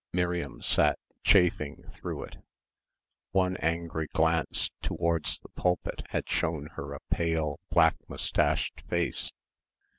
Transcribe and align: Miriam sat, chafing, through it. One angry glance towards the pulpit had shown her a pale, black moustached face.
Miriam 0.13 0.63
sat, 0.63 0.97
chafing, 1.23 1.83
through 1.93 2.23
it. 2.23 2.37
One 3.33 3.55
angry 3.57 4.07
glance 4.11 4.71
towards 4.81 5.37
the 5.37 5.49
pulpit 5.49 6.01
had 6.09 6.27
shown 6.27 6.69
her 6.73 6.93
a 6.95 7.01
pale, 7.11 7.59
black 7.69 7.97
moustached 8.09 8.81
face. 8.89 9.31